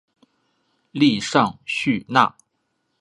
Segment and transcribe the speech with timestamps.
[0.89, 2.33] 利尚叙纳。